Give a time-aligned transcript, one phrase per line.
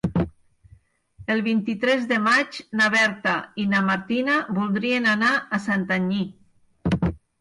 [1.33, 6.27] El vint-i-tres de maig na Berta i na Martina voldrien anar a Santanyí.